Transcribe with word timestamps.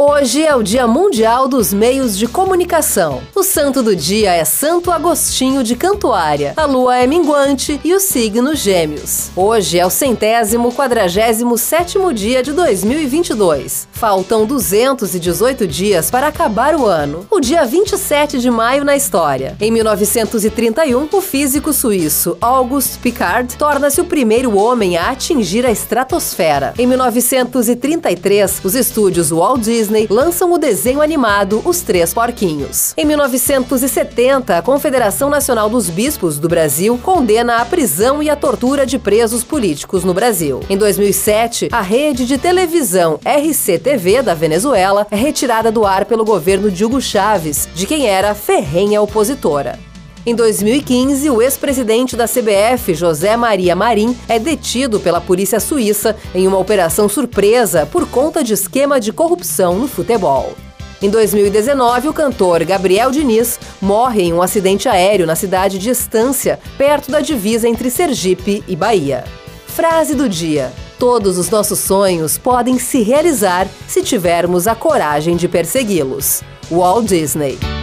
Hoje 0.00 0.44
é 0.44 0.54
o 0.54 0.62
Dia 0.62 0.86
Mundial 0.86 1.48
dos 1.48 1.72
Meios 1.72 2.16
de 2.16 2.28
Comunicação. 2.28 3.20
O 3.34 3.42
santo 3.42 3.82
do 3.82 3.96
dia 3.96 4.32
é 4.32 4.44
Santo 4.44 4.92
Agostinho 4.92 5.64
de 5.64 5.74
Cantuária. 5.74 6.52
A 6.56 6.66
lua 6.66 6.98
é 6.98 7.04
minguante 7.04 7.80
e 7.82 7.92
o 7.92 7.98
signo 7.98 8.54
Gêmeos. 8.54 9.32
Hoje 9.34 9.76
é 9.76 9.84
o 9.84 9.90
centésimo 9.90 10.72
quadragésimo 10.72 11.58
sétimo 11.58 12.12
dia 12.12 12.44
de 12.44 12.52
2022. 12.52 13.88
Faltam 13.90 14.46
218 14.46 15.66
dias 15.66 16.12
para 16.12 16.28
acabar 16.28 16.76
o 16.76 16.86
ano. 16.86 17.26
O 17.28 17.40
dia 17.40 17.64
27 17.64 18.38
de 18.38 18.52
maio 18.52 18.84
na 18.84 18.94
história. 18.94 19.56
Em 19.60 19.72
1931, 19.72 21.08
o 21.10 21.20
físico 21.20 21.72
suíço 21.72 22.38
Auguste 22.40 22.98
Piccard 22.98 23.56
torna-se 23.56 24.00
o 24.00 24.04
primeiro 24.04 24.56
homem 24.56 24.96
a 24.96 25.10
atingir 25.10 25.66
a 25.66 25.72
estratosfera. 25.72 26.72
Em 26.78 26.86
1933, 26.86 28.60
os 28.62 28.76
estúdios 28.76 29.30
Walt 29.30 29.62
Disney 29.62 29.87
Disney 29.88 30.06
lançam 30.10 30.52
o 30.52 30.58
desenho 30.58 31.00
animado 31.00 31.62
Os 31.64 31.80
Três 31.80 32.12
Porquinhos. 32.12 32.92
Em 32.96 33.06
1970, 33.06 34.58
a 34.58 34.62
Confederação 34.62 35.30
Nacional 35.30 35.70
dos 35.70 35.88
Bispos 35.88 36.38
do 36.38 36.46
Brasil 36.46 36.98
condena 37.02 37.56
a 37.56 37.64
prisão 37.64 38.22
e 38.22 38.28
a 38.28 38.36
tortura 38.36 38.84
de 38.84 38.98
presos 38.98 39.42
políticos 39.42 40.04
no 40.04 40.12
Brasil. 40.12 40.60
Em 40.68 40.76
2007, 40.76 41.70
a 41.72 41.80
rede 41.80 42.26
de 42.26 42.36
televisão 42.36 43.18
RCTV 43.24 44.22
da 44.22 44.34
Venezuela 44.34 45.06
é 45.10 45.16
retirada 45.16 45.72
do 45.72 45.86
ar 45.86 46.04
pelo 46.04 46.24
governo 46.24 46.70
de 46.70 46.84
Hugo 46.84 47.00
Chávez, 47.00 47.66
de 47.74 47.86
quem 47.86 48.06
era 48.06 48.34
ferrenha 48.34 49.00
opositora. 49.00 49.87
Em 50.28 50.34
2015, 50.34 51.30
o 51.30 51.40
ex-presidente 51.40 52.14
da 52.14 52.26
CBF, 52.26 52.94
José 52.94 53.34
Maria 53.34 53.74
Marim, 53.74 54.14
é 54.28 54.38
detido 54.38 55.00
pela 55.00 55.22
polícia 55.22 55.58
suíça 55.58 56.14
em 56.34 56.46
uma 56.46 56.58
operação 56.58 57.08
surpresa 57.08 57.86
por 57.86 58.06
conta 58.06 58.44
de 58.44 58.52
esquema 58.52 59.00
de 59.00 59.10
corrupção 59.10 59.78
no 59.78 59.88
futebol. 59.88 60.52
Em 61.00 61.08
2019, 61.08 62.08
o 62.08 62.12
cantor 62.12 62.62
Gabriel 62.66 63.10
Diniz 63.10 63.58
morre 63.80 64.24
em 64.24 64.34
um 64.34 64.42
acidente 64.42 64.86
aéreo 64.86 65.26
na 65.26 65.34
cidade 65.34 65.78
de 65.78 65.88
Estância, 65.88 66.60
perto 66.76 67.10
da 67.10 67.22
divisa 67.22 67.66
entre 67.66 67.88
Sergipe 67.88 68.62
e 68.68 68.76
Bahia. 68.76 69.24
Frase 69.68 70.14
do 70.14 70.28
dia: 70.28 70.70
Todos 70.98 71.38
os 71.38 71.48
nossos 71.48 71.78
sonhos 71.78 72.36
podem 72.36 72.78
se 72.78 73.00
realizar 73.00 73.66
se 73.86 74.02
tivermos 74.02 74.66
a 74.66 74.74
coragem 74.74 75.36
de 75.36 75.48
persegui-los. 75.48 76.42
Walt 76.70 77.06
Disney. 77.06 77.77